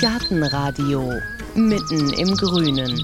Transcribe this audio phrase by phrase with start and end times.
[0.00, 1.12] Gartenradio
[1.54, 3.00] mitten im Grünen.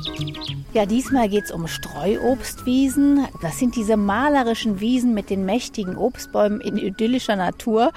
[0.72, 3.26] Ja, diesmal geht es um Streuobstwiesen.
[3.42, 7.92] Das sind diese malerischen Wiesen mit den mächtigen Obstbäumen in idyllischer Natur.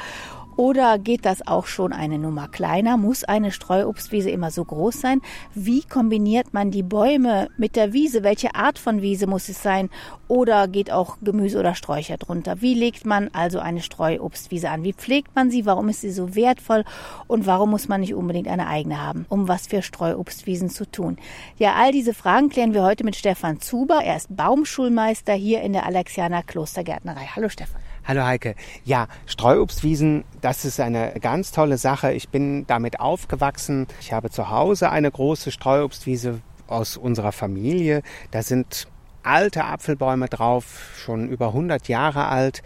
[0.63, 2.95] Oder geht das auch schon eine Nummer kleiner?
[2.95, 5.19] Muss eine Streuobstwiese immer so groß sein?
[5.53, 8.23] Wie kombiniert man die Bäume mit der Wiese?
[8.23, 9.89] Welche Art von Wiese muss es sein?
[10.29, 12.61] Oder geht auch Gemüse oder Sträucher drunter?
[12.61, 14.85] Wie legt man also eine Streuobstwiese an?
[14.85, 15.65] Wie pflegt man sie?
[15.65, 16.85] Warum ist sie so wertvoll?
[17.27, 19.25] Und warum muss man nicht unbedingt eine eigene haben?
[19.27, 21.17] Um was für Streuobstwiesen zu tun?
[21.57, 23.99] Ja, all diese Fragen klären wir heute mit Stefan Zuber.
[24.01, 27.27] Er ist Baumschulmeister hier in der Alexianer Klostergärtnerei.
[27.35, 27.81] Hallo Stefan.
[28.05, 28.55] Hallo Heike.
[28.83, 32.11] Ja, Streuobstwiesen, das ist eine ganz tolle Sache.
[32.11, 33.87] Ich bin damit aufgewachsen.
[34.01, 38.01] Ich habe zu Hause eine große Streuobstwiese aus unserer Familie.
[38.31, 38.89] Da sind
[39.23, 42.61] alte Apfelbäume drauf, schon über 100 Jahre alt.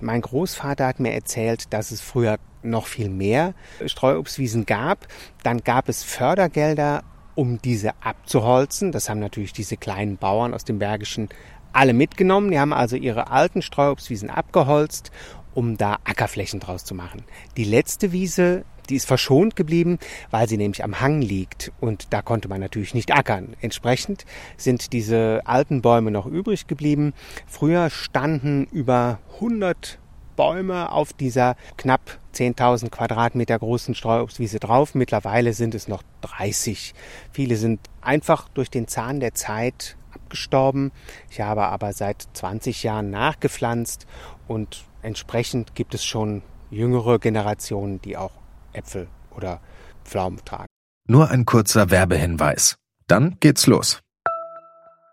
[0.00, 3.54] Mein Großvater hat mir erzählt, dass es früher noch viel mehr
[3.86, 5.06] Streuobstwiesen gab.
[5.44, 7.04] Dann gab es Fördergelder,
[7.36, 8.90] um diese abzuholzen.
[8.90, 11.28] Das haben natürlich diese kleinen Bauern aus dem Bergischen
[11.72, 12.50] alle mitgenommen.
[12.50, 15.10] Die haben also ihre alten Streuobstwiesen abgeholzt,
[15.54, 17.24] um da Ackerflächen draus zu machen.
[17.56, 19.98] Die letzte Wiese, die ist verschont geblieben,
[20.30, 23.56] weil sie nämlich am Hang liegt und da konnte man natürlich nicht ackern.
[23.60, 27.14] Entsprechend sind diese alten Bäume noch übrig geblieben.
[27.46, 29.98] Früher standen über 100
[30.36, 34.94] Bäume auf dieser knapp 10.000 Quadratmeter großen Streuobstwiese drauf.
[34.94, 36.94] Mittlerweile sind es noch 30.
[37.32, 39.96] Viele sind einfach durch den Zahn der Zeit
[40.30, 40.92] abgestorben.
[41.28, 44.06] Ich habe aber seit 20 Jahren nachgepflanzt
[44.46, 48.30] und entsprechend gibt es schon jüngere Generationen, die auch
[48.72, 49.60] Äpfel oder
[50.04, 50.66] Pflaumen tragen.
[51.08, 52.76] Nur ein kurzer Werbehinweis.
[53.08, 53.98] Dann geht's los.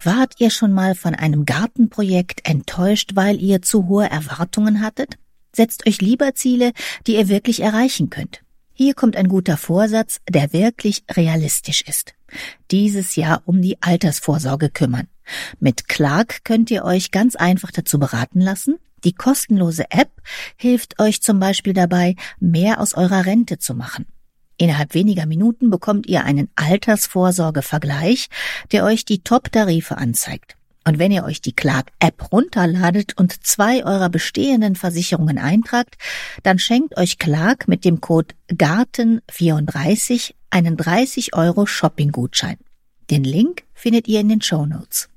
[0.03, 5.17] Wart ihr schon mal von einem Gartenprojekt enttäuscht, weil ihr zu hohe Erwartungen hattet?
[5.55, 6.73] Setzt euch lieber Ziele,
[7.07, 8.43] die ihr wirklich erreichen könnt.
[8.73, 12.13] Hier kommt ein guter Vorsatz, der wirklich realistisch ist.
[12.71, 15.07] Dieses Jahr um die Altersvorsorge kümmern.
[15.59, 18.77] Mit Clark könnt ihr euch ganz einfach dazu beraten lassen.
[19.03, 20.11] Die kostenlose App
[20.55, 24.05] hilft euch zum Beispiel dabei, mehr aus eurer Rente zu machen.
[24.57, 28.29] Innerhalb weniger Minuten bekommt ihr einen Altersvorsorgevergleich,
[28.71, 30.56] der euch die Top-Tarife anzeigt.
[30.87, 35.97] Und wenn ihr euch die Clark-App runterladet und zwei eurer bestehenden Versicherungen eintragt,
[36.43, 42.55] dann schenkt euch Clark mit dem Code GARTEN34 einen 30 Euro Shopping-Gutschein.
[43.09, 45.09] Den Link findet ihr in den Show Notes.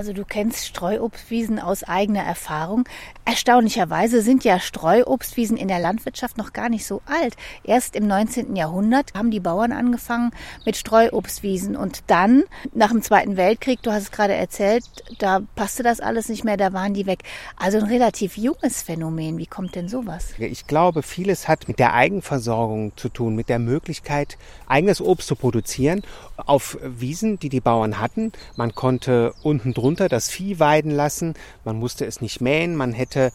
[0.00, 2.88] Also du kennst Streuobstwiesen aus eigener Erfahrung.
[3.26, 7.36] Erstaunlicherweise sind ja Streuobstwiesen in der Landwirtschaft noch gar nicht so alt.
[7.64, 8.56] Erst im 19.
[8.56, 10.30] Jahrhundert haben die Bauern angefangen
[10.64, 14.84] mit Streuobstwiesen und dann nach dem Zweiten Weltkrieg, du hast es gerade erzählt,
[15.18, 17.24] da passte das alles nicht mehr, da waren die weg.
[17.58, 19.36] Also ein relativ junges Phänomen.
[19.36, 20.32] Wie kommt denn sowas?
[20.38, 25.36] Ich glaube, vieles hat mit der Eigenversorgung zu tun, mit der Möglichkeit, eigenes Obst zu
[25.36, 26.00] produzieren
[26.38, 28.32] auf Wiesen, die die Bauern hatten.
[28.56, 31.34] Man konnte unten drunter das Vieh weiden lassen.
[31.64, 32.76] Man musste es nicht mähen.
[32.76, 33.32] Man hätte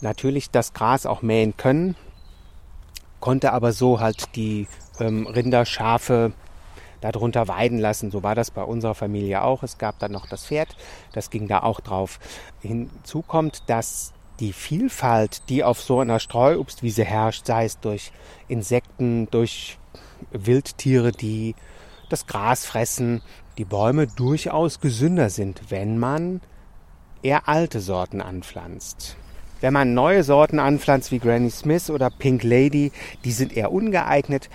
[0.00, 1.96] natürlich das Gras auch mähen können,
[3.20, 4.66] konnte aber so halt die
[5.00, 6.32] ähm, Rinder, Schafe
[7.00, 8.10] darunter weiden lassen.
[8.10, 9.62] So war das bei unserer Familie auch.
[9.62, 10.76] Es gab dann noch das Pferd,
[11.12, 12.18] das ging da auch drauf.
[12.60, 18.12] Hinzu kommt, dass die Vielfalt, die auf so einer Streuobstwiese herrscht, sei es durch
[18.48, 19.78] Insekten, durch
[20.30, 21.54] Wildtiere, die
[22.08, 23.22] das Gras fressen,
[23.58, 26.40] die Bäume durchaus gesünder sind, wenn man
[27.22, 29.16] eher alte Sorten anpflanzt.
[29.60, 32.90] Wenn man neue Sorten anpflanzt wie Granny Smith oder Pink Lady,
[33.24, 34.50] die sind eher ungeeignet.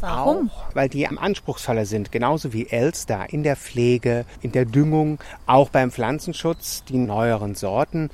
[0.00, 0.50] Warum?
[0.50, 5.20] Auch, weil die am anspruchsvoller sind, genauso wie Elster in der Pflege, in der Düngung,
[5.46, 6.84] auch beim Pflanzenschutz.
[6.88, 8.10] Die neueren Sorten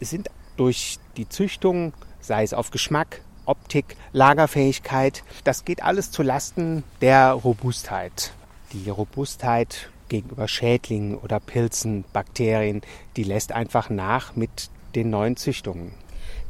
[0.00, 6.84] sind durch die Züchtung, sei es auf Geschmack, Optik, Lagerfähigkeit, das geht alles zu Lasten
[7.00, 8.32] der Robustheit.
[8.72, 12.82] Die Robustheit gegenüber Schädlingen oder Pilzen, Bakterien,
[13.16, 15.92] die lässt einfach nach mit den neuen Züchtungen.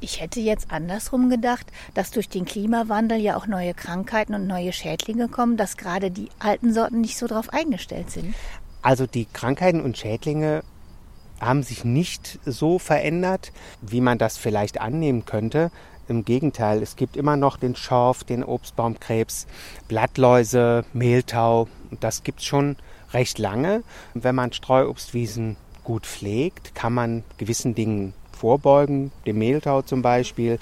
[0.01, 4.73] Ich hätte jetzt andersrum gedacht, dass durch den Klimawandel ja auch neue Krankheiten und neue
[4.73, 8.35] Schädlinge kommen, dass gerade die alten Sorten nicht so darauf eingestellt sind.
[8.83, 10.63] Also die Krankheiten und Schädlinge
[11.41, 15.71] haben sich nicht so verändert, wie man das vielleicht annehmen könnte.
[16.09, 19.47] Im Gegenteil, es gibt immer noch den Schorf, den Obstbaumkrebs,
[19.89, 21.69] Blattläuse, Mehltau.
[21.91, 22.77] Und das gibt es schon
[23.13, 23.83] recht lange.
[24.15, 30.59] Wenn man Streuobstwiesen gut pflegt, kann man gewissen Dingen vorbeugen, dem Mehltau zum Beispiel,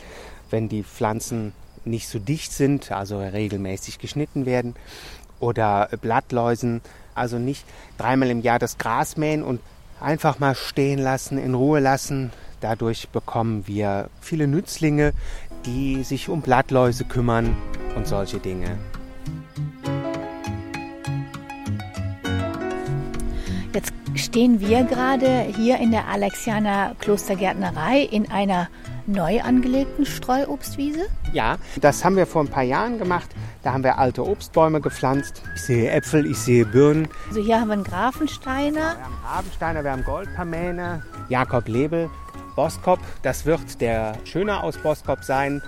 [0.51, 1.53] wenn die Pflanzen
[1.85, 4.75] nicht so dicht sind, also regelmäßig geschnitten werden,
[5.39, 6.81] oder Blattläusen,
[7.15, 7.65] also nicht
[7.99, 9.61] dreimal im Jahr das Gras mähen und
[10.01, 12.33] einfach mal stehen lassen, in Ruhe lassen,
[12.69, 15.13] Dadurch bekommen wir viele Nützlinge,
[15.67, 17.57] die sich um Blattläuse kümmern
[17.95, 18.77] und solche Dinge.
[23.73, 28.67] Jetzt stehen wir gerade hier in der Alexianer Klostergärtnerei in einer
[29.07, 31.07] neu angelegten Streuobstwiese.
[31.33, 33.31] Ja, das haben wir vor ein paar Jahren gemacht.
[33.63, 35.41] Da haben wir alte Obstbäume gepflanzt.
[35.55, 37.07] Ich sehe Äpfel, ich sehe Birnen.
[37.29, 38.97] Also hier haben wir einen Grafensteiner.
[38.97, 42.11] Wir haben Rabensteiner, wir haben Goldpamäne, Jakob Lebel,
[42.57, 42.99] Boskop.
[43.23, 45.63] Das wird der Schöner aus Boskop sein,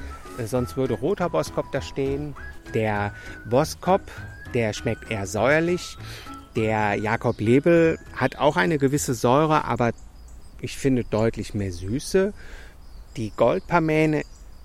[0.44, 2.34] sonst würde roter Boskop da stehen.
[2.74, 3.12] Der
[3.48, 4.00] Boskop,
[4.54, 5.96] der schmeckt eher säuerlich.
[6.56, 9.92] Der Jakob Lebel hat auch eine gewisse Säure, aber
[10.60, 12.32] ich finde deutlich mehr Süße.
[13.16, 14.22] Die Goldpamäne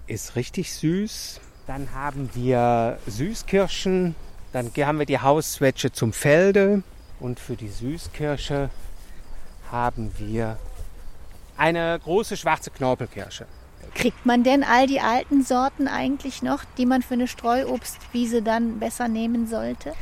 [0.08, 1.40] ist richtig süß.
[1.68, 4.16] Dann haben wir Süßkirschen.
[4.52, 6.84] Dann haben wir die Hauszwetsche zum Felde.
[7.20, 8.70] Und für die Süßkirsche
[9.72, 10.58] haben wir
[11.64, 13.46] eine große schwarze Knorpelkirsche.
[13.94, 18.80] Kriegt man denn all die alten Sorten eigentlich noch, die man für eine Streuobstwiese dann
[18.80, 19.94] besser nehmen sollte?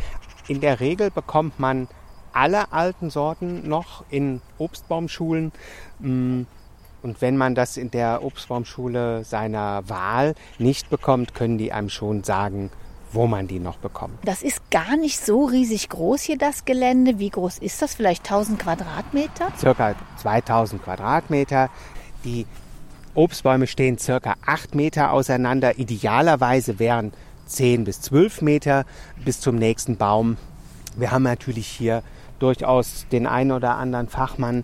[0.48, 1.88] In der Regel bekommt man
[2.34, 5.52] alle alten Sorten noch in Obstbaumschulen.
[6.00, 6.44] Mm,
[7.04, 12.24] und wenn man das in der Obstbaumschule seiner Wahl nicht bekommt, können die einem schon
[12.24, 12.72] sagen,
[13.13, 14.18] wo man die noch bekommt.
[14.25, 17.19] Das ist gar nicht so riesig groß hier, das Gelände.
[17.19, 17.96] Wie groß ist das?
[17.96, 19.50] Vielleicht 1000 Quadratmeter?
[19.58, 21.69] Circa 2000 Quadratmeter.
[22.24, 22.46] Die
[23.13, 25.78] Obstbäume stehen circa 8 Meter auseinander.
[25.78, 27.12] Idealerweise wären
[27.48, 28.86] 10 bis 12 Meter
[29.24, 30.38] bis zum nächsten Baum.
[30.96, 32.04] Wir haben natürlich hier
[32.40, 34.63] durchaus den einen oder anderen Fachmann,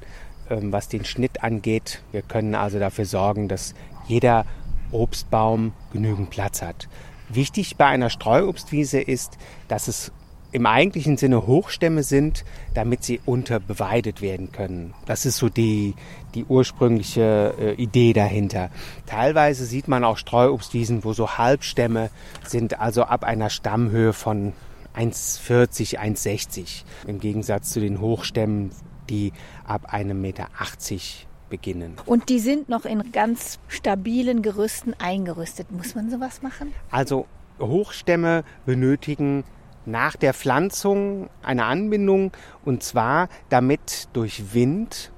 [0.49, 2.01] ähm, was den Schnitt angeht.
[2.11, 3.75] Wir können also dafür sorgen, dass
[4.07, 4.45] jeder
[4.91, 6.87] Obstbaum genügend Platz hat.
[7.29, 9.37] Wichtig bei einer Streuobstwiese ist,
[9.67, 10.11] dass es
[10.51, 14.93] im eigentlichen Sinne Hochstämme sind, damit sie unterbeweidet werden können.
[15.05, 15.93] Das ist so die,
[16.35, 18.69] die ursprüngliche äh, Idee dahinter.
[19.05, 22.09] Teilweise sieht man auch Streuobstwiesen, wo so Halbstämme
[22.45, 24.53] sind, also ab einer Stammhöhe von
[24.95, 26.83] 1,40, 1,60.
[27.07, 28.71] Im Gegensatz zu den Hochstämmen,
[29.09, 29.33] die
[29.65, 31.95] ab einem Meter 80 beginnen.
[32.05, 35.71] Und die sind noch in ganz stabilen Gerüsten eingerüstet.
[35.71, 36.73] Muss man sowas machen?
[36.91, 37.25] Also
[37.59, 39.43] Hochstämme benötigen
[39.85, 42.31] nach der Pflanzung eine Anbindung
[42.65, 45.11] und zwar damit durch Wind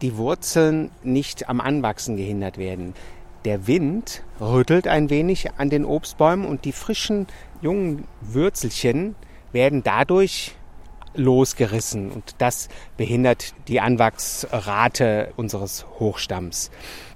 [0.00, 2.94] die Wurzeln nicht am Anwachsen gehindert werden.
[3.44, 7.26] Der Wind rüttelt ein wenig an den Obstbäumen und die frischen
[7.60, 9.16] jungen Würzelchen
[9.52, 10.56] werden dadurch
[11.14, 16.70] losgerissen und das behindert die Anwachsrate unseres Hochstamms.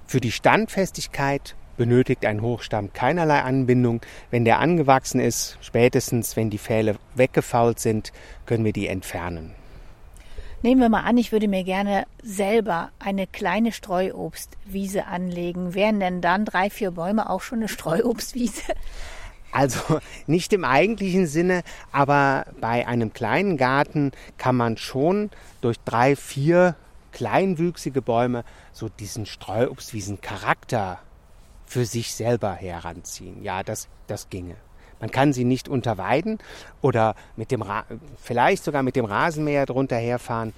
[0.05, 4.01] Für die Standfestigkeit benötigt ein Hochstamm keinerlei Anbindung.
[4.31, 8.11] Wenn der angewachsen ist, spätestens wenn die Pfähle weggefault sind,
[8.45, 9.53] können wir die entfernen.
[10.63, 15.75] Nehmen wir mal an, ich würde mir gerne selber eine kleine Streuobstwiese anlegen.
[15.75, 18.73] Wären denn dann drei, vier Bäume auch schon eine Streuobstwiese?
[19.57, 19.79] Also
[20.27, 25.31] nicht im eigentlichen Sinne, aber bei einem kleinen Garten kann man schon
[25.61, 26.75] durch drei, vier
[27.11, 30.99] kleinwüchsige Bäume so diesen Streuobstwiesen Charakter
[31.65, 33.41] für sich selber heranziehen.
[33.41, 34.55] Ja, das, das ginge.
[34.99, 36.37] Man kann sie nicht unterweiden
[36.81, 37.85] oder mit dem Ra
[38.21, 40.53] vielleicht sogar mit dem Rasenmäher drunter herfahren.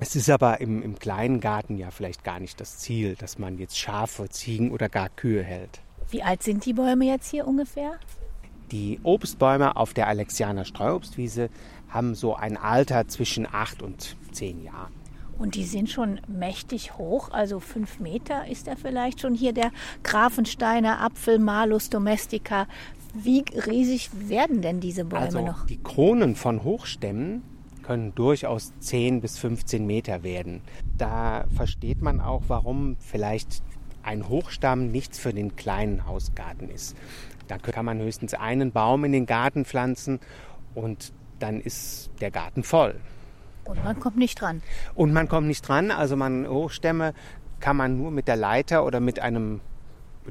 [0.00, 3.56] Es ist aber im, im kleinen Garten ja vielleicht gar nicht das Ziel, dass man
[3.56, 5.80] jetzt Schafe, Ziegen oder gar Kühe hält.
[6.10, 7.92] Wie alt sind die Bäume jetzt hier ungefähr?
[8.70, 11.50] Die Obstbäume auf der Alexianer Streuobstwiese
[11.88, 14.92] haben so ein Alter zwischen acht und zehn Jahren.
[15.38, 19.70] Und die sind schon mächtig hoch, also fünf Meter ist er vielleicht schon hier der
[20.02, 22.66] Grafensteiner Apfel Malus domestica.
[23.12, 25.66] Wie riesig werden denn diese Bäume also noch?
[25.66, 27.42] Die Kronen von Hochstämmen
[27.82, 30.62] können durchaus 10 bis 15 Meter werden.
[30.96, 33.62] Da versteht man auch, warum vielleicht
[34.06, 36.96] ein Hochstamm nichts für den kleinen Hausgarten ist.
[37.48, 40.20] Da kann man höchstens einen Baum in den Garten pflanzen
[40.74, 42.98] und dann ist der Garten voll.
[43.64, 44.62] Und man kommt nicht dran.
[44.94, 45.90] Und man kommt nicht dran.
[45.90, 47.14] Also man Hochstämme
[47.60, 49.60] kann man nur mit der Leiter oder mit einem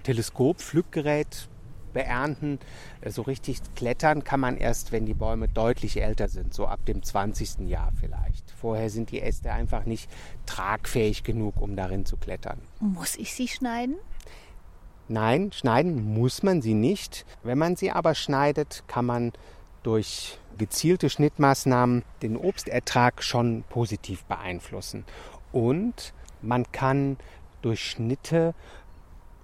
[0.03, 1.49] Teleskop, Pflückgerät
[1.93, 2.59] beernten.
[3.05, 7.03] So richtig klettern kann man erst, wenn die Bäume deutlich älter sind, so ab dem
[7.03, 7.67] 20.
[7.67, 8.51] Jahr vielleicht.
[8.65, 10.09] Vorher sind die Äste einfach nicht
[10.47, 12.57] tragfähig genug, um darin zu klettern.
[12.79, 13.93] Muss ich sie schneiden?
[15.07, 17.27] Nein, schneiden muss man sie nicht.
[17.43, 19.33] Wenn man sie aber schneidet, kann man
[19.83, 25.05] durch gezielte Schnittmaßnahmen den Obstertrag schon positiv beeinflussen.
[25.51, 27.17] Und man kann
[27.61, 28.55] durch Schnitte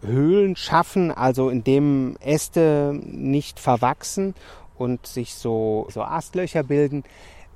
[0.01, 4.34] Höhlen schaffen, also indem Äste nicht verwachsen
[4.80, 7.04] und sich so, so Astlöcher bilden,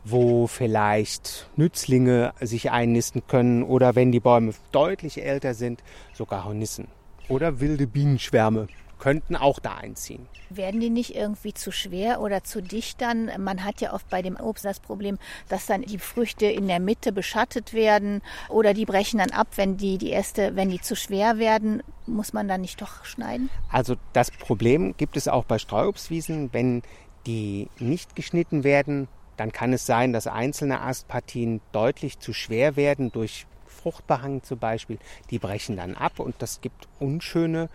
[0.05, 5.83] wo vielleicht Nützlinge sich einnisten können oder wenn die Bäume deutlich älter sind,
[6.13, 6.88] sogar Hornissen
[7.27, 8.67] oder wilde Bienenschwärme
[9.00, 10.27] könnten auch da einziehen.
[10.50, 13.29] Werden die nicht irgendwie zu schwer oder zu dicht dann?
[13.39, 15.17] Man hat ja oft bei dem Obst das Problem,
[15.50, 19.75] dass dann die Früchte in der Mitte beschattet werden oder die brechen dann ab, wenn
[19.77, 21.83] die, die Äste, wenn die zu schwer werden.
[22.05, 23.50] Muss man dann nicht doch schneiden?
[23.69, 26.83] Also das Problem gibt es auch bei Streuobstwiesen, wenn
[27.25, 29.07] die nicht geschnitten werden,
[29.38, 34.98] dann kann es sein, dass einzelne Astpartien deutlich zu schwer werden durch Fruchtbehang zum Beispiel.
[35.30, 37.70] Die brechen dann ab und das gibt unschöne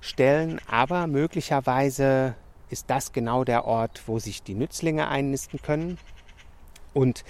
[0.00, 2.34] Stellen, aber möglicherweise
[2.70, 5.98] ist das genau der Ort, wo sich die Nützlinge einnisten können.
[6.92, 7.24] Und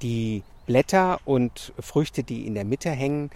[0.00, 3.30] die Blätter und Früchte, die in der Mitte hängen,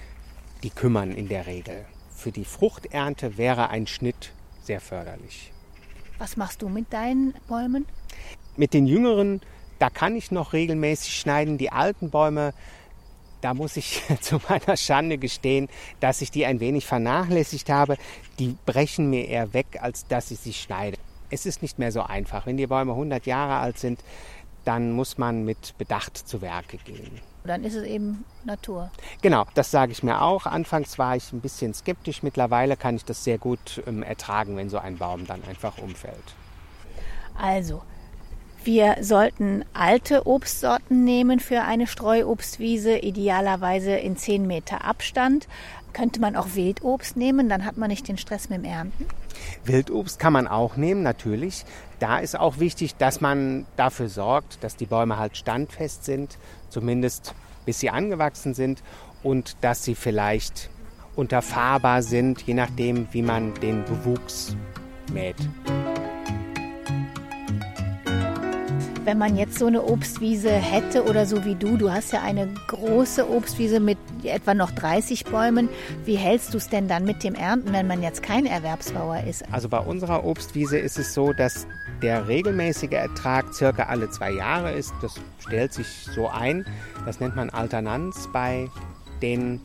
[0.62, 1.85] die kümmern in der Regel.
[2.11, 5.52] Für die Fruchternte wäre ein Schnitt sehr förderlich.
[6.18, 7.87] Was machst du mit deinen Bäumen?
[8.56, 9.40] Mit den jüngeren
[9.78, 11.59] da kann ich noch regelmäßig schneiden.
[11.59, 12.54] Die alten Bäume,
[13.40, 15.68] da muss ich zu meiner Schande gestehen,
[16.00, 17.97] dass ich die ein wenig vernachlässigt habe.
[18.38, 20.99] Die brechen mir eher weg, als dass ich sie schneide.
[21.30, 22.47] Es ist nicht mehr so einfach.
[22.47, 24.00] Wenn die Bäume 100 Jahre alt sind,
[24.64, 27.21] dann muss man mit Bedacht zu Werke gehen.
[27.45, 28.90] Dann ist es eben Natur.
[29.23, 30.47] Genau, das sage ich mir auch.
[30.47, 32.25] Anfangs war ich ein bisschen skeptisch.
[32.25, 36.35] Mittlerweile kann ich das sehr gut ähm, ertragen, wenn so ein Baum dann einfach umfällt.
[37.38, 37.83] Also,
[38.66, 45.46] wir sollten alte Obstsorten nehmen für eine Streuobstwiese, idealerweise in 10 Meter Abstand.
[45.92, 49.06] Könnte man auch Wildobst nehmen, dann hat man nicht den Stress mit dem Ernten.
[49.64, 51.64] Wildobst kann man auch nehmen, natürlich.
[52.00, 56.37] Da ist auch wichtig, dass man dafür sorgt, dass die Bäume halt standfest sind,
[56.68, 58.82] zumindest bis sie angewachsen sind
[59.23, 60.68] und dass sie vielleicht
[61.14, 64.54] unterfahrbar sind, je nachdem, wie man den Bewuchs
[65.12, 65.37] mäht.
[69.06, 72.48] Wenn man jetzt so eine Obstwiese hätte oder so wie du, du hast ja eine
[72.66, 75.68] große Obstwiese mit etwa noch 30 Bäumen,
[76.04, 79.44] wie hältst du es denn dann mit dem Ernten, wenn man jetzt kein Erwerbsbauer ist?
[79.52, 81.68] Also bei unserer Obstwiese ist es so, dass
[82.02, 84.92] der regelmäßige Ertrag circa alle zwei Jahre ist.
[85.00, 86.66] Das stellt sich so ein.
[87.06, 88.68] Das nennt man Alternanz bei
[89.22, 89.60] den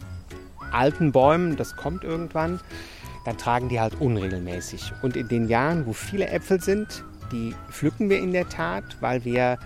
[0.71, 1.57] alten Bäumen.
[1.57, 2.59] Das kommt irgendwann.
[3.25, 4.93] Dann tragen die halt unregelmäßig.
[5.01, 9.25] Und in den Jahren, wo viele Äpfel sind, die pflücken wir in der Tat, weil
[9.25, 9.57] wir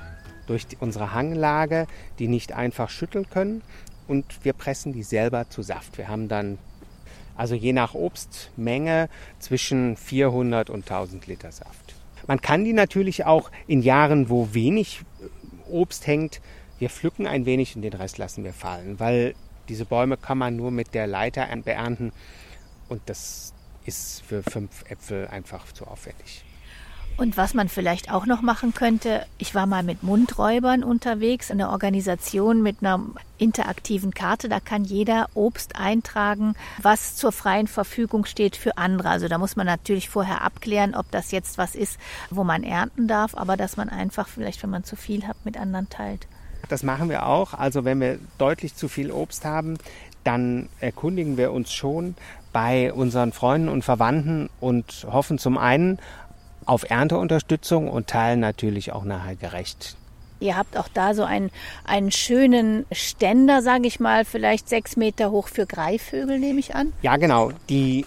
[0.48, 1.88] durch unsere Hanglage
[2.19, 3.62] die nicht einfach schütteln können
[4.07, 5.98] und wir pressen die selber zu Saft.
[5.98, 6.57] Wir haben dann
[7.36, 11.95] also je nach Obstmenge zwischen 400 und 1000 Liter Saft.
[12.27, 16.41] Man kann die natürlich auch in Jahren, wo wenig äh, Obst hängt,
[16.79, 19.36] wir pflücken ein wenig und den Rest lassen wir fallen, weil
[19.69, 22.12] diese Bäume kann man nur mit der Leiter beernten
[22.89, 23.53] und das
[23.86, 26.43] ist für fünf Äpfel einfach zu aufwendig.
[27.17, 31.69] Und was man vielleicht auch noch machen könnte, ich war mal mit Mundräubern unterwegs, eine
[31.69, 33.00] Organisation mit einer
[33.38, 34.50] interaktiven Karte.
[34.50, 39.10] Da kann jeder Obst eintragen, was zur freien Verfügung steht für andere.
[39.10, 41.98] Also da muss man natürlich vorher abklären, ob das jetzt was ist,
[42.29, 45.57] wo man ernten darf, aber dass man einfach vielleicht, wenn man zu viel hat, mit
[45.57, 46.27] anderen teilt.
[46.67, 47.53] Das machen wir auch.
[47.53, 49.77] Also wenn wir deutlich zu viel Obst haben,
[50.25, 52.15] dann erkundigen wir uns schon
[52.51, 56.00] bei unseren Freunden und Verwandten und hoffen zum einen
[56.65, 59.95] auf Ernteunterstützung und teilen natürlich auch nachher gerecht.
[60.39, 61.50] Ihr habt auch da so einen,
[61.86, 66.91] einen schönen Ständer, sage ich mal, vielleicht sechs Meter hoch für Greifvögel, nehme ich an.
[67.01, 67.51] Ja, genau.
[67.69, 68.05] Die,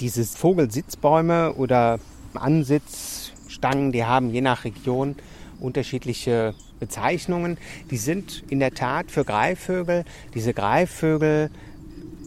[0.00, 1.98] diese Vogelsitzbäume oder
[2.34, 5.16] Ansitzstangen, die haben je nach Region
[5.60, 7.56] unterschiedliche Bezeichnungen.
[7.90, 10.04] Die sind in der Tat für Greifvögel.
[10.34, 11.50] Diese Greifvögel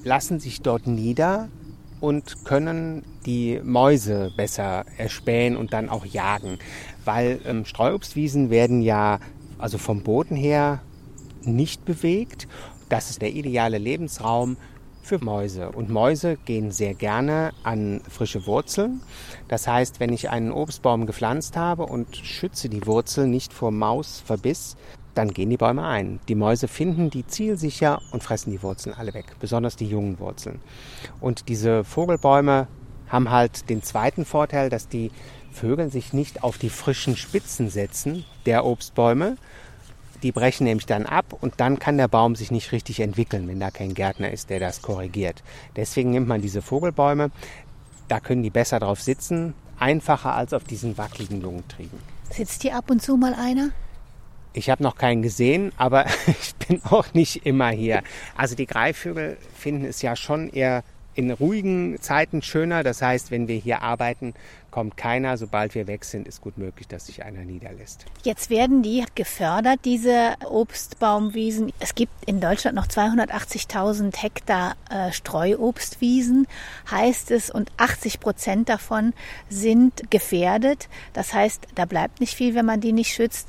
[0.03, 1.49] lassen sich dort nieder
[1.99, 6.59] und können die Mäuse besser erspähen und dann auch jagen.
[7.03, 9.19] Weil ähm, Streuobstwiesen werden ja
[9.57, 10.81] also vom Boden her
[11.43, 12.47] nicht bewegt.
[12.89, 14.57] Das ist der ideale Lebensraum
[15.01, 15.69] für Mäuse.
[15.71, 19.01] Und Mäuse gehen sehr gerne an frische Wurzeln.
[19.47, 24.75] Das heißt, wenn ich einen Obstbaum gepflanzt habe und schütze die Wurzel nicht vor Mausverbiss,
[25.15, 26.19] dann gehen die Bäume ein.
[26.27, 30.59] Die Mäuse finden die zielsicher und fressen die Wurzeln alle weg, besonders die jungen Wurzeln.
[31.19, 32.67] Und diese Vogelbäume
[33.07, 35.11] haben halt den zweiten Vorteil, dass die
[35.51, 39.37] Vögel sich nicht auf die frischen Spitzen setzen der Obstbäume.
[40.21, 43.59] Die brechen nämlich dann ab und dann kann der Baum sich nicht richtig entwickeln, wenn
[43.59, 45.43] da kein Gärtner ist, der das korrigiert.
[45.75, 47.31] Deswegen nimmt man diese Vogelbäume.
[48.07, 51.99] Da können die besser drauf sitzen, einfacher als auf diesen wackeligen Lungentrieben.
[52.29, 53.69] Sitzt hier ab und zu mal einer?
[54.55, 58.01] Ich habe noch keinen gesehen, aber ich bin auch nicht immer hier.
[58.37, 60.83] Also die Greifvögel finden es ja schon eher
[61.13, 62.83] in ruhigen Zeiten schöner.
[62.83, 64.33] Das heißt, wenn wir hier arbeiten,
[64.69, 65.37] kommt keiner.
[65.37, 68.05] Sobald wir weg sind, ist gut möglich, dass sich einer niederlässt.
[68.23, 71.71] Jetzt werden die gefördert, diese Obstbaumwiesen.
[71.79, 76.47] Es gibt in Deutschland noch 280.000 Hektar äh, Streuobstwiesen,
[76.91, 79.13] heißt es, und 80 Prozent davon
[79.49, 80.89] sind gefährdet.
[81.13, 83.47] Das heißt, da bleibt nicht viel, wenn man die nicht schützt.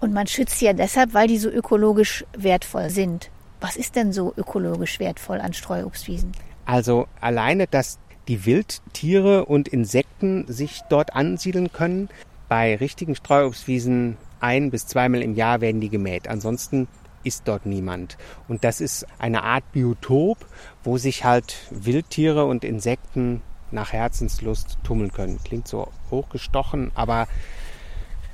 [0.00, 3.30] Und man schützt sie ja deshalb, weil die so ökologisch wertvoll sind.
[3.60, 6.32] Was ist denn so ökologisch wertvoll an Streuobstwiesen?
[6.64, 12.08] Also alleine, dass die Wildtiere und Insekten sich dort ansiedeln können.
[12.48, 16.28] Bei richtigen Streuobstwiesen ein bis zweimal im Jahr werden die gemäht.
[16.28, 16.86] Ansonsten
[17.24, 18.16] ist dort niemand.
[18.46, 20.38] Und das ist eine Art Biotop,
[20.84, 25.40] wo sich halt Wildtiere und Insekten nach Herzenslust tummeln können.
[25.44, 27.26] Klingt so hochgestochen, aber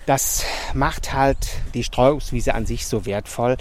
[0.07, 0.45] das
[0.75, 1.39] macht halt
[1.73, 3.57] die Streuobstwiese an sich so wertvoll,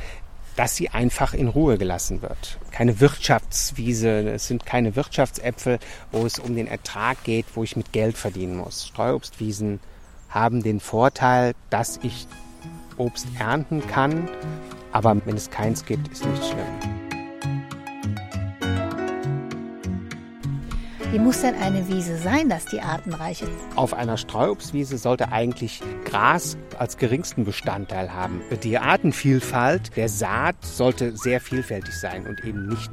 [0.55, 2.59] dass sie einfach in Ruhe gelassen wird.
[2.71, 5.79] Keine Wirtschaftswiese, es sind keine Wirtschaftsäpfel,
[6.12, 8.88] wo es um den Ertrag geht, wo ich mit Geld verdienen muss.
[8.88, 9.79] Streuobstwiesen
[10.29, 12.27] haben den Vorteil, dass ich
[12.97, 14.29] Obst ernten kann,
[14.91, 17.02] aber wenn es keins gibt, ist nicht schlimm.
[21.13, 23.51] Wie muss denn eine Wiese sein, dass die artenreich ist?
[23.75, 28.41] Auf einer Streuobstwiese sollte eigentlich Gras als geringsten Bestandteil haben.
[28.63, 32.91] Die Artenvielfalt der Saat sollte sehr vielfältig sein und eben nicht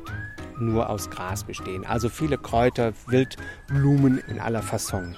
[0.59, 1.87] nur aus Gras bestehen.
[1.87, 5.17] Also viele Kräuter, Wildblumen in aller Fasson.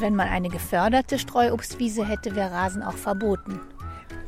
[0.00, 3.60] Wenn man eine geförderte Streuobstwiese hätte, wäre Rasen auch verboten.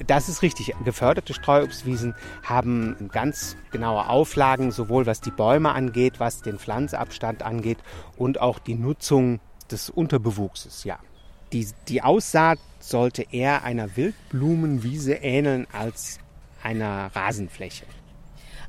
[0.06, 0.74] Das ist richtig.
[0.84, 7.78] Geförderte Streuobstwiesen haben ganz genaue Auflagen, sowohl was die Bäume angeht, was den Pflanzabstand angeht
[8.16, 10.84] und auch die Nutzung des Unterbewuchses.
[10.84, 10.98] Ja.
[11.52, 16.18] Die, die Aussaat sollte eher einer Wildblumenwiese ähneln als
[16.62, 17.86] einer Rasenfläche.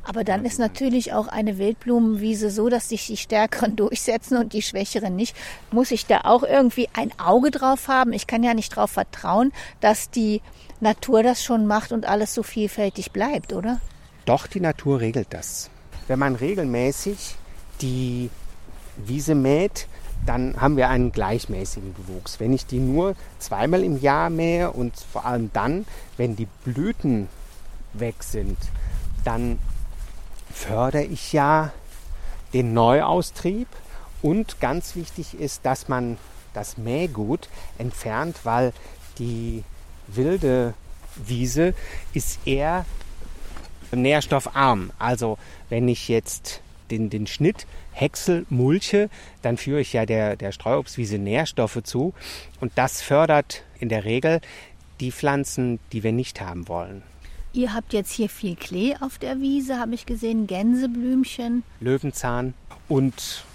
[0.07, 4.61] Aber dann ist natürlich auch eine Wildblumenwiese so, dass sich die Stärkeren durchsetzen und die
[4.61, 5.35] Schwächeren nicht.
[5.71, 8.13] Muss ich da auch irgendwie ein Auge drauf haben?
[8.13, 10.41] Ich kann ja nicht darauf vertrauen, dass die
[10.79, 13.79] Natur das schon macht und alles so vielfältig bleibt, oder?
[14.25, 15.69] Doch, die Natur regelt das.
[16.07, 17.35] Wenn man regelmäßig
[17.81, 18.29] die
[18.97, 19.87] Wiese mäht,
[20.25, 22.39] dann haben wir einen gleichmäßigen Bewuchs.
[22.39, 25.85] Wenn ich die nur zweimal im Jahr mähe und vor allem dann,
[26.17, 27.27] wenn die Blüten
[27.93, 28.57] weg sind,
[29.23, 29.59] dann
[30.51, 31.71] fördere ich ja
[32.53, 33.67] den Neuaustrieb
[34.21, 36.17] und ganz wichtig ist, dass man
[36.53, 38.71] das Mähgut entfernt, weil
[39.19, 39.63] die
[40.07, 40.73] wilde
[41.15, 41.73] Wiese
[42.13, 42.85] ist eher
[43.91, 44.91] nährstoffarm.
[44.99, 45.37] Also
[45.69, 49.09] wenn ich jetzt den, den Schnitt Häcksel mulche,
[49.41, 52.13] dann führe ich ja der, der Streuobstwiese Nährstoffe zu
[52.59, 54.41] und das fördert in der Regel
[54.99, 57.03] die Pflanzen, die wir nicht haben wollen.
[57.53, 61.63] Ihr habt jetzt hier viel Klee auf der Wiese, habe ich gesehen, Gänseblümchen.
[61.79, 62.53] Löwenzahn
[62.89, 63.45] und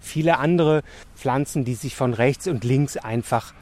[0.00, 0.82] viele andere
[1.16, 3.54] Pflanzen, die sich von rechts und links einfach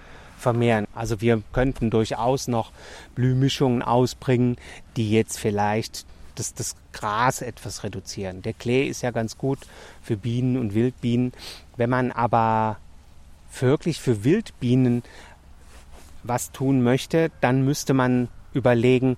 [0.46, 0.86] vermehren.
[0.94, 2.70] Also wir könnten durchaus noch
[3.16, 4.58] Blühmischungen ausbringen,
[4.96, 6.06] die jetzt vielleicht
[6.36, 8.42] das, das Gras etwas reduzieren.
[8.42, 9.58] Der Klee ist ja ganz gut
[10.02, 11.32] für Bienen und Wildbienen.
[11.76, 12.76] Wenn man aber
[13.58, 15.02] wirklich für Wildbienen
[16.22, 19.16] was tun möchte, dann müsste man überlegen,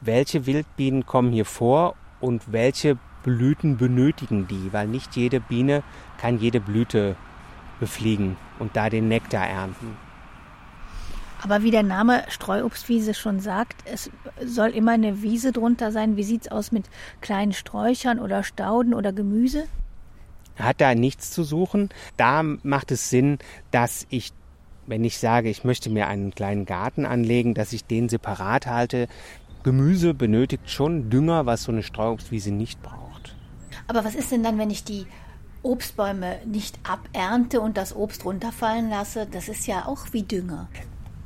[0.00, 5.82] welche Wildbienen kommen hier vor und welche Blüten benötigen die, weil nicht jede Biene
[6.16, 7.16] kann jede Blüte
[7.80, 9.96] befliegen und da den Nektar ernten.
[11.44, 14.10] Aber wie der Name Streuobstwiese schon sagt, es
[14.42, 16.16] soll immer eine Wiese drunter sein.
[16.16, 16.86] Wie sieht es aus mit
[17.20, 19.66] kleinen Sträuchern oder Stauden oder Gemüse?
[20.56, 21.90] Hat da nichts zu suchen.
[22.16, 23.36] Da macht es Sinn,
[23.72, 24.32] dass ich,
[24.86, 29.06] wenn ich sage, ich möchte mir einen kleinen Garten anlegen, dass ich den separat halte.
[29.64, 33.36] Gemüse benötigt schon Dünger, was so eine Streuobstwiese nicht braucht.
[33.86, 35.06] Aber was ist denn dann, wenn ich die
[35.62, 39.26] Obstbäume nicht abernte und das Obst runterfallen lasse?
[39.30, 40.68] Das ist ja auch wie Dünger.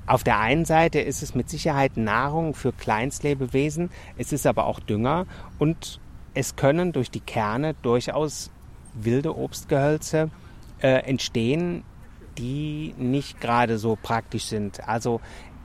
[0.09, 4.81] Auf der einen Seite ist es mit Sicherheit Nahrung für Kleinstlebewesen, es ist aber auch
[4.81, 5.27] Dünger
[5.59, 6.01] und
[6.33, 8.51] es können durch die Kerne durchaus
[8.95, 10.31] wilde Obstgehölze
[10.81, 11.85] äh, entstehen,
[12.39, 14.89] die nicht gerade so praktisch sind.
[14.89, 15.21] Also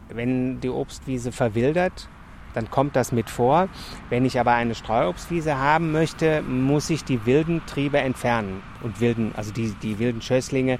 [0.09, 2.09] wenn die Obstwiese verwildert,
[2.53, 3.69] dann kommt das mit vor.
[4.09, 9.31] Wenn ich aber eine Streuobstwiese haben möchte, muss ich die wilden Triebe entfernen und wilden,
[9.37, 10.79] also die, die wilden Schösslinge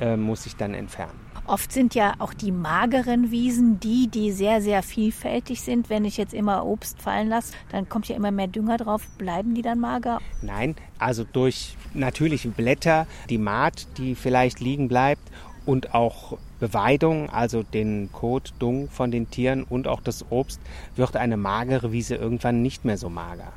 [0.00, 1.27] äh, muss ich dann entfernen.
[1.48, 5.88] Oft sind ja auch die mageren Wiesen die, die sehr, sehr vielfältig sind.
[5.88, 9.08] Wenn ich jetzt immer Obst fallen lasse, dann kommt ja immer mehr Dünger drauf.
[9.16, 10.20] Bleiben die dann mager?
[10.42, 15.22] Nein, also durch natürliche Blätter, die Maat, die vielleicht liegen bleibt
[15.64, 20.60] und auch Beweidung, also den Kot, Dung von den Tieren und auch das Obst,
[20.96, 23.54] wird eine magere Wiese irgendwann nicht mehr so mager.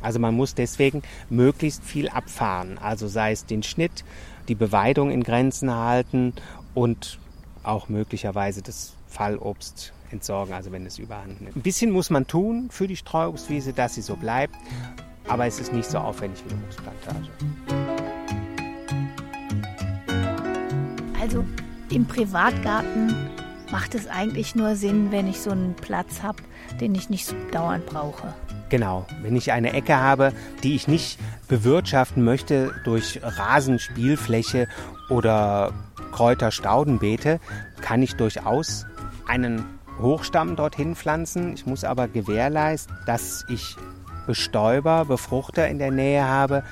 [0.00, 2.78] Also man muss deswegen möglichst viel abfahren.
[2.78, 4.04] Also sei es den Schnitt,
[4.48, 6.32] die Beweidung in Grenzen halten
[6.74, 7.18] und
[7.62, 11.56] auch möglicherweise das Fallobst entsorgen, also wenn es überhand nimmt.
[11.56, 14.54] Ein bisschen muss man tun für die Streuobstwiese, dass sie so bleibt,
[15.28, 17.28] aber es ist nicht so aufwendig wie eine Obstplantage.
[21.20, 21.44] Also
[21.90, 23.14] im Privatgarten
[23.70, 26.42] macht es eigentlich nur Sinn, wenn ich so einen Platz habe,
[26.80, 28.34] den ich nicht so dauernd brauche.
[28.68, 30.32] Genau, wenn ich eine Ecke habe,
[30.62, 34.66] die ich nicht bewirtschaften möchte durch Rasenspielfläche
[35.10, 35.74] oder
[36.12, 37.40] Kräuterstaudenbeete,
[37.80, 38.86] kann ich durchaus
[39.26, 39.64] einen
[40.00, 41.54] Hochstamm dorthin pflanzen.
[41.54, 43.76] Ich muss aber gewährleisten, dass ich
[44.26, 46.62] Bestäuber, Befruchter in der Nähe habe,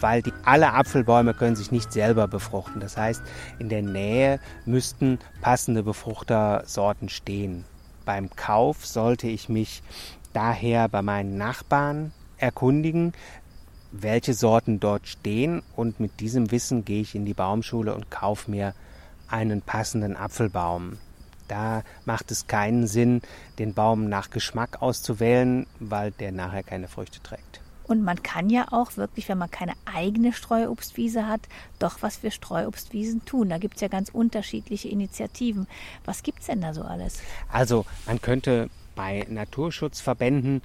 [0.00, 2.80] weil die, alle Apfelbäume können sich nicht selber befruchten.
[2.80, 3.22] Das heißt,
[3.58, 7.64] in der Nähe müssten passende Befruchtersorten stehen.
[8.04, 9.82] Beim Kauf sollte ich mich
[10.32, 13.12] daher bei meinen Nachbarn erkundigen,
[13.92, 18.50] welche Sorten dort stehen und mit diesem Wissen gehe ich in die Baumschule und kaufe
[18.50, 18.74] mir
[19.28, 20.98] einen passenden Apfelbaum.
[21.48, 23.22] Da macht es keinen Sinn,
[23.58, 27.60] den Baum nach Geschmack auszuwählen, weil der nachher keine Früchte trägt.
[27.90, 31.40] Und man kann ja auch wirklich, wenn man keine eigene Streuobstwiese hat,
[31.80, 33.48] doch was für Streuobstwiesen tun.
[33.48, 35.66] Da gibt es ja ganz unterschiedliche Initiativen.
[36.04, 37.20] Was gibt es denn da so alles?
[37.50, 40.62] Also man könnte bei Naturschutzverbänden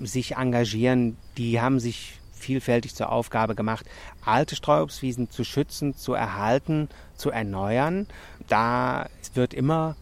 [0.00, 1.16] sich engagieren.
[1.36, 3.86] Die haben sich vielfältig zur Aufgabe gemacht,
[4.24, 8.06] alte Streuobstwiesen zu schützen, zu erhalten, zu erneuern.
[8.48, 9.96] Da wird immer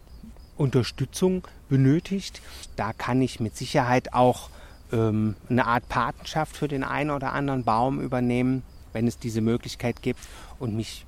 [0.56, 2.42] Unterstützung benötigt.
[2.76, 4.50] Da kann ich mit Sicherheit auch
[4.92, 10.02] ähm, eine Art Patenschaft für den einen oder anderen Baum übernehmen, wenn es diese Möglichkeit
[10.02, 10.20] gibt
[10.58, 11.06] und mich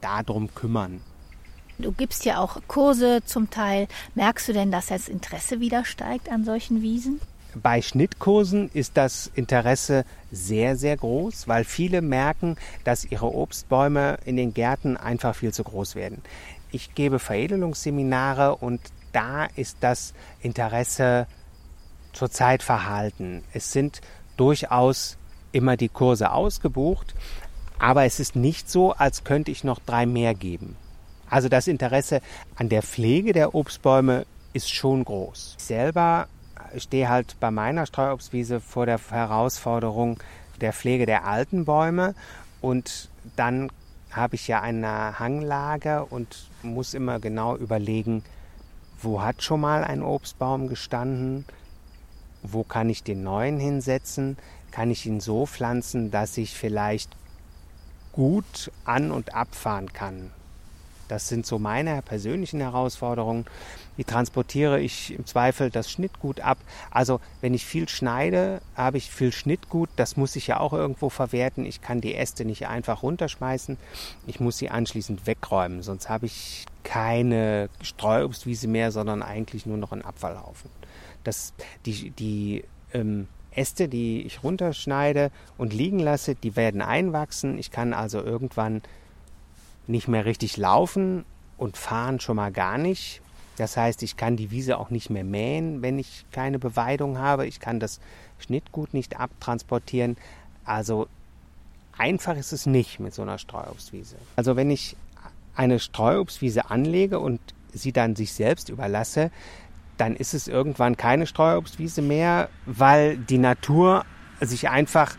[0.00, 1.00] darum kümmern.
[1.78, 3.88] Du gibst ja auch Kurse zum Teil.
[4.14, 7.20] Merkst du denn, dass das Interesse wieder steigt an solchen Wiesen?
[7.54, 14.36] Bei Schnittkursen ist das Interesse sehr, sehr groß, weil viele merken, dass ihre Obstbäume in
[14.36, 16.22] den Gärten einfach viel zu groß werden.
[16.70, 18.80] Ich gebe Veredelungsseminare und
[19.12, 21.26] da ist das Interesse
[22.12, 23.42] zurzeit verhalten.
[23.52, 24.00] Es sind
[24.36, 25.16] durchaus
[25.52, 27.14] immer die Kurse ausgebucht,
[27.78, 30.76] aber es ist nicht so, als könnte ich noch drei mehr geben.
[31.28, 32.20] Also das Interesse
[32.56, 35.56] an der Pflege der Obstbäume ist schon groß.
[35.58, 36.28] Ich selber
[36.76, 40.18] stehe halt bei meiner Streuobstwiese vor der Herausforderung
[40.60, 42.14] der Pflege der alten Bäume
[42.60, 43.70] und dann
[44.10, 48.24] habe ich ja eine Hanglage und muss immer genau überlegen,
[49.00, 51.44] wo hat schon mal ein Obstbaum gestanden,
[52.42, 54.36] wo kann ich den neuen hinsetzen?
[54.70, 57.16] Kann ich ihn so pflanzen, dass ich vielleicht
[58.12, 60.30] gut an- und abfahren kann?
[61.10, 63.46] Das sind so meine persönlichen Herausforderungen.
[63.96, 66.58] Wie transportiere ich im Zweifel das Schnittgut ab?
[66.90, 69.90] Also wenn ich viel schneide, habe ich viel Schnittgut.
[69.96, 71.66] Das muss ich ja auch irgendwo verwerten.
[71.66, 73.76] Ich kann die Äste nicht einfach runterschmeißen.
[74.26, 75.82] Ich muss sie anschließend wegräumen.
[75.82, 80.70] Sonst habe ich keine Streuobstwiese mehr, sondern eigentlich nur noch einen Abfallhaufen
[81.24, 81.52] dass
[81.86, 87.58] die, die ähm, Äste, die ich runterschneide und liegen lasse, die werden einwachsen.
[87.58, 88.82] Ich kann also irgendwann
[89.90, 91.24] nicht mehr richtig laufen
[91.56, 93.20] und fahren schon mal gar nicht.
[93.56, 97.46] Das heißt, ich kann die Wiese auch nicht mehr mähen, wenn ich keine Beweidung habe.
[97.46, 98.00] Ich kann das
[98.38, 100.16] Schnittgut nicht abtransportieren.
[100.64, 101.08] Also
[101.98, 104.16] einfach ist es nicht mit so einer Streuobstwiese.
[104.36, 104.96] Also wenn ich
[105.54, 107.40] eine Streuobstwiese anlege und
[107.72, 109.30] sie dann sich selbst überlasse,
[109.98, 114.06] dann ist es irgendwann keine Streuobstwiese mehr, weil die Natur
[114.40, 115.16] sich einfach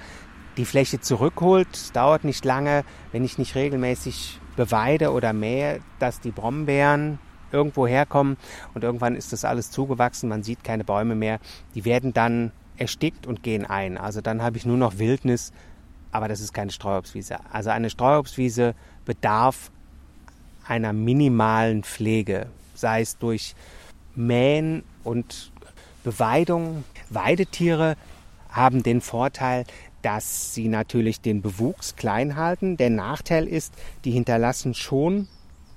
[0.57, 1.67] die Fläche zurückholt.
[1.73, 7.19] Es dauert nicht lange, wenn ich nicht regelmäßig beweide oder mähe, dass die Brombeeren
[7.51, 8.37] irgendwo herkommen
[8.73, 11.39] und irgendwann ist das alles zugewachsen, man sieht keine Bäume mehr.
[11.75, 13.97] Die werden dann erstickt und gehen ein.
[13.97, 15.51] Also dann habe ich nur noch Wildnis,
[16.11, 17.37] aber das ist keine Streuobstwiese.
[17.51, 18.73] Also eine Streuobstwiese
[19.05, 19.71] bedarf
[20.67, 23.55] einer minimalen Pflege, sei es durch
[24.15, 25.51] Mähen und
[26.03, 26.83] Beweidung.
[27.09, 27.95] Weidetiere
[28.49, 29.65] haben den Vorteil,
[30.01, 32.77] dass sie natürlich den Bewuchs klein halten.
[32.77, 33.73] Der Nachteil ist,
[34.05, 35.27] die hinterlassen schon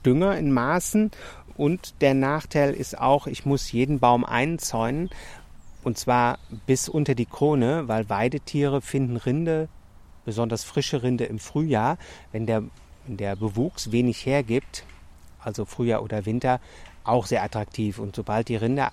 [0.05, 1.11] Dünger in Maßen
[1.57, 5.11] und der Nachteil ist auch, ich muss jeden Baum einzäunen
[5.83, 9.69] und zwar bis unter die Krone, weil Weidetiere finden Rinde,
[10.25, 11.99] besonders frische Rinde im Frühjahr,
[12.33, 12.65] wenn der,
[13.07, 14.85] wenn der Bewuchs wenig hergibt,
[15.39, 16.61] also Frühjahr oder Winter,
[17.05, 17.99] auch sehr attraktiv.
[17.99, 18.89] Und sobald die Rinde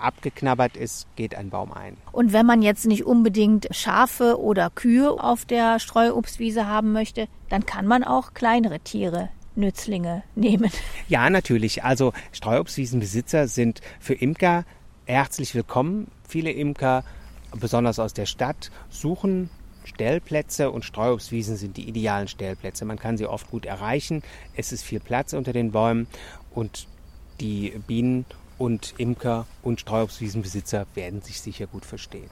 [0.00, 1.96] abgeknabbert ist, geht ein Baum ein.
[2.12, 7.66] Und wenn man jetzt nicht unbedingt Schafe oder Kühe auf der Streuobstwiese haben möchte, dann
[7.66, 10.70] kann man auch kleinere Tiere Nützlinge nehmen.
[11.08, 11.84] Ja, natürlich.
[11.84, 14.64] Also Streuobstwiesenbesitzer sind für Imker
[15.06, 16.10] herzlich willkommen.
[16.28, 17.02] Viele Imker
[17.58, 19.50] besonders aus der Stadt, suchen
[19.84, 22.84] Stellplätze und Streuobstwiesen sind die idealen Stellplätze.
[22.84, 24.22] Man kann sie oft gut erreichen.
[24.54, 26.06] Es ist viel Platz unter den Bäumen
[26.50, 26.86] und
[27.40, 28.26] die Bienen
[28.58, 32.28] und Imker und Streuobstwiesenbesitzer werden sich sicher gut verstehen.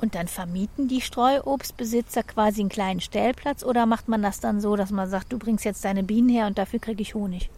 [0.00, 4.76] Und dann vermieten die Streuobstbesitzer quasi einen kleinen Stellplatz oder macht man das dann so,
[4.76, 7.48] dass man sagt, du bringst jetzt deine Bienen her und dafür kriege ich Honig?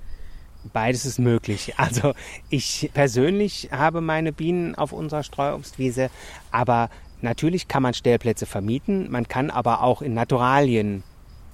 [0.72, 1.74] Beides ist möglich.
[1.78, 2.12] Also
[2.50, 6.10] ich persönlich habe meine Bienen auf unserer Streuobstwiese,
[6.50, 6.90] aber
[7.22, 11.02] natürlich kann man Stellplätze vermieten, man kann aber auch in Naturalien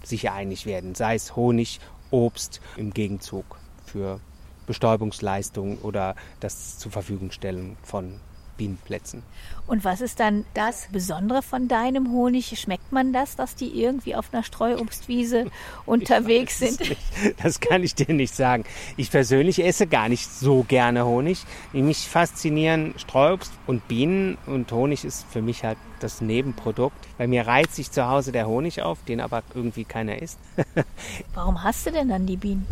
[0.02, 4.20] sich einig werden, sei es Honig, Obst im Gegenzug für
[4.66, 8.20] Bestäubungsleistung oder das zur Verfügung stellen von
[8.56, 9.22] Bienenplätzen.
[9.66, 12.58] Und was ist dann das Besondere von deinem Honig?
[12.58, 15.46] Schmeckt man das, dass die irgendwie auf einer Streuobstwiese
[15.86, 16.96] unterwegs sind?
[17.42, 18.64] Das kann ich dir nicht sagen.
[18.96, 21.44] Ich persönlich esse gar nicht so gerne Honig.
[21.72, 26.96] Mich faszinieren Streuobst und Bienen und Honig ist für mich halt das Nebenprodukt.
[27.18, 30.38] Bei mir reizt sich zu Hause der Honig auf, den aber irgendwie keiner isst.
[31.34, 32.66] Warum hast du denn dann die Bienen?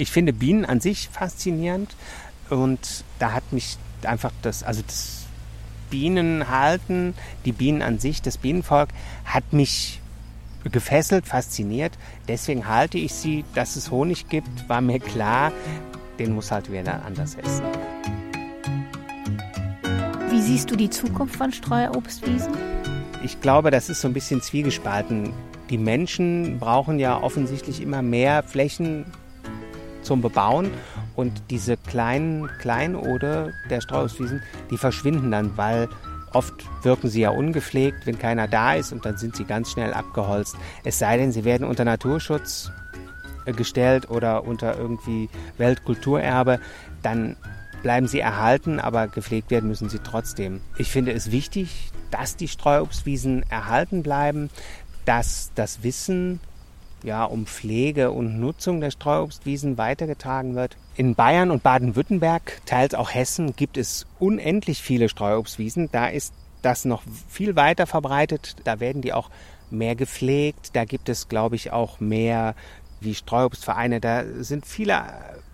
[0.00, 1.94] Ich finde Bienen an sich faszinierend
[2.48, 5.26] und da hat mich einfach das, also das
[5.90, 8.88] Bienenhalten, die Bienen an sich, das Bienenvolk
[9.24, 10.00] hat mich
[10.64, 11.92] gefesselt, fasziniert.
[12.28, 15.52] Deswegen halte ich sie, dass es Honig gibt, war mir klar,
[16.18, 17.64] den muss halt wer anders essen.
[20.30, 22.52] Wie siehst du die Zukunft von Streuobstwiesen?
[23.24, 25.32] Ich glaube, das ist so ein bisschen zwiegespalten.
[25.68, 29.06] Die Menschen brauchen ja offensichtlich immer mehr Flächen
[30.10, 30.72] zum Bebauen.
[31.14, 35.88] Und diese kleinen Kleinode der Straußwiesen, die verschwinden dann, weil
[36.32, 39.94] oft wirken sie ja ungepflegt, wenn keiner da ist und dann sind sie ganz schnell
[39.94, 40.56] abgeholzt.
[40.82, 42.72] Es sei denn, sie werden unter Naturschutz
[43.44, 46.58] äh, gestellt oder unter irgendwie Weltkulturerbe,
[47.04, 47.36] dann
[47.84, 50.60] bleiben sie erhalten, aber gepflegt werden müssen sie trotzdem.
[50.76, 54.50] Ich finde es wichtig, dass die Streuobstwiesen erhalten bleiben,
[55.04, 56.40] dass das Wissen
[57.02, 60.76] ja, um Pflege und Nutzung der Streuobstwiesen weitergetragen wird.
[60.96, 65.88] In Bayern und Baden-Württemberg, teils auch Hessen, gibt es unendlich viele Streuobstwiesen.
[65.92, 68.56] Da ist das noch viel weiter verbreitet.
[68.64, 69.30] Da werden die auch
[69.70, 70.70] mehr gepflegt.
[70.74, 72.54] Da gibt es, glaube ich, auch mehr
[73.00, 74.00] wie Streuobstvereine.
[74.00, 75.04] Da sind viele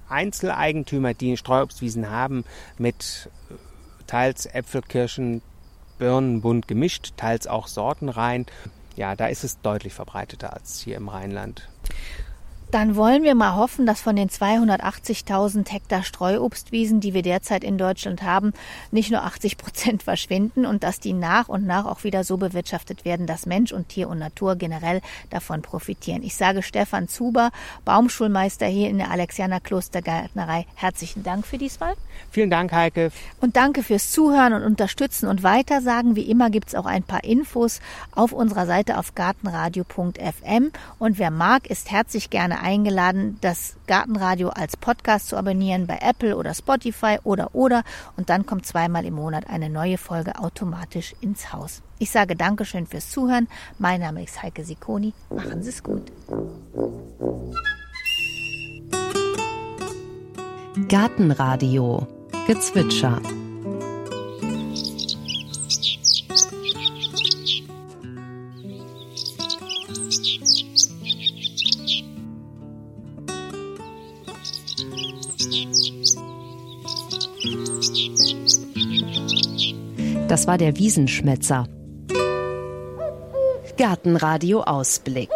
[0.08, 2.44] Einzeleigentümer, die Streuobstwiesen haben,
[2.78, 3.30] mit
[4.06, 5.42] teils Äpfel, Kirschen,
[5.98, 8.46] Birnen bunt gemischt, teils auch Sortenreihen
[8.96, 11.68] ja, da ist es deutlich verbreiteter als hier im Rheinland.
[12.72, 17.78] Dann wollen wir mal hoffen, dass von den 280.000 Hektar Streuobstwiesen, die wir derzeit in
[17.78, 18.52] Deutschland haben,
[18.90, 23.04] nicht nur 80 Prozent verschwinden und dass die nach und nach auch wieder so bewirtschaftet
[23.04, 25.00] werden, dass Mensch und Tier und Natur generell
[25.30, 26.24] davon profitieren.
[26.24, 27.50] Ich sage Stefan Zuber,
[27.84, 31.94] Baumschulmeister hier in der Alexianer Klostergärtnerei, herzlichen Dank für diesmal.
[32.32, 33.12] Vielen Dank, Heike.
[33.40, 36.16] Und danke fürs Zuhören und Unterstützen und Weitersagen.
[36.16, 37.80] Wie immer gibt es auch ein paar Infos
[38.12, 44.48] auf unserer Seite auf gartenradio.fm und wer mag, ist herzlich gerne gerne eingeladen, das Gartenradio
[44.48, 47.82] als Podcast zu abonnieren bei Apple oder Spotify oder oder
[48.16, 51.82] und dann kommt zweimal im Monat eine neue Folge automatisch ins Haus.
[51.98, 53.48] Ich sage Dankeschön fürs Zuhören.
[53.78, 55.12] Mein Name ist Heike Sikoni.
[55.30, 56.12] Machen Sie es gut.
[60.88, 62.06] Gartenradio
[62.46, 63.20] Gezwitscher
[80.28, 81.66] Das war der Wiesenschmätzer.
[83.78, 85.30] Gartenradio Ausblick.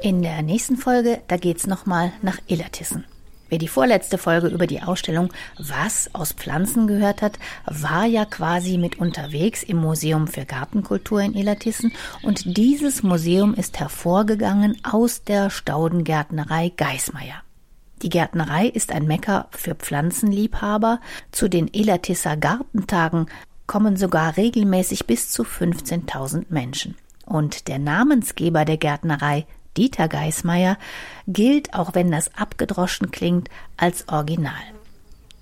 [0.00, 3.04] In der nächsten Folge, da geht's nochmal nach Illertissen.
[3.48, 8.78] Wer die vorletzte Folge über die Ausstellung Was aus Pflanzen gehört hat, war ja quasi
[8.78, 15.50] mit unterwegs im Museum für Gartenkultur in Illertissen und dieses Museum ist hervorgegangen aus der
[15.50, 17.42] Staudengärtnerei Geismeier.
[18.04, 21.00] Die Gärtnerei ist ein Mecker für Pflanzenliebhaber.
[21.32, 23.28] Zu den Illertisser Gartentagen
[23.66, 26.96] kommen sogar regelmäßig bis zu 15.000 Menschen.
[27.24, 29.46] Und der Namensgeber der Gärtnerei,
[29.78, 30.76] Dieter Geismeier,
[31.26, 34.52] gilt, auch wenn das abgedroschen klingt, als Original.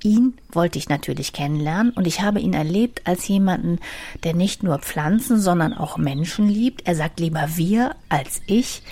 [0.04, 3.80] Ihn wollte ich natürlich kennenlernen und ich habe ihn erlebt als jemanden,
[4.22, 6.86] der nicht nur Pflanzen, sondern auch Menschen liebt.
[6.86, 8.84] Er sagt lieber wir als ich.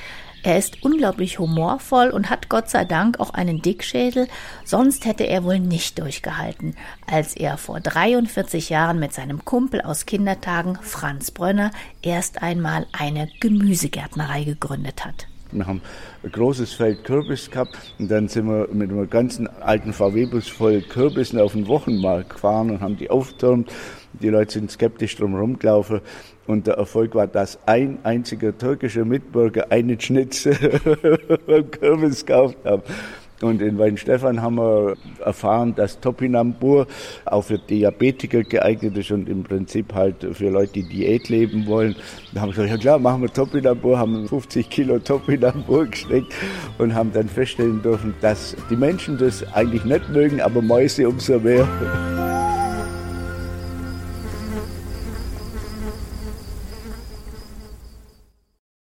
[0.42, 4.26] Er ist unglaublich humorvoll und hat Gott sei Dank auch einen Dickschädel,
[4.64, 6.76] sonst hätte er wohl nicht durchgehalten,
[7.06, 13.28] als er vor 43 Jahren mit seinem Kumpel aus Kindertagen, Franz Brönner, erst einmal eine
[13.40, 15.26] Gemüsegärtnerei gegründet hat.
[15.52, 15.82] Wir haben
[16.22, 20.80] ein großes Feld Kürbis gehabt und dann sind wir mit einem ganzen alten VW-Bus voll
[20.80, 23.70] Kürbissen auf den Wochenmarkt gefahren und haben die aufgetürmt.
[24.12, 26.00] Die Leute sind skeptisch drum rumgelaufen
[26.50, 30.56] und der Erfolg war, dass ein einziger türkischer Mitbürger einen Schnitzel
[31.46, 32.82] beim Kürbis gekauft hat.
[33.40, 36.86] Und in Weinstefan haben wir erfahren, dass Topinambur
[37.24, 41.96] auch für Diabetiker geeignet ist und im Prinzip halt für Leute, die Diät leben wollen.
[42.34, 46.34] Da haben wir gesagt, ja klar, machen wir Topinambur, haben 50 Kilo Topinambur gesteckt
[46.76, 51.38] und haben dann feststellen dürfen, dass die Menschen das eigentlich nicht mögen, aber Mäuse umso
[51.38, 51.66] mehr.